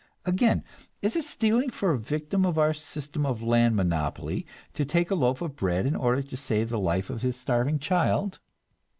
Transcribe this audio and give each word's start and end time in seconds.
Again, 0.25 0.63
is 1.03 1.15
it 1.15 1.25
stealing 1.25 1.69
for 1.69 1.91
a 1.91 1.99
victim 1.99 2.43
of 2.43 2.57
our 2.57 2.73
system 2.73 3.23
of 3.23 3.43
land 3.43 3.75
monopoly 3.75 4.47
to 4.73 4.83
take 4.83 5.11
a 5.11 5.13
loaf 5.13 5.43
of 5.43 5.55
bread 5.55 5.85
in 5.85 5.95
order 5.95 6.23
to 6.23 6.37
save 6.37 6.69
the 6.69 6.79
life 6.79 7.11
of 7.11 7.21
his 7.21 7.37
starving 7.37 7.77
child? 7.77 8.39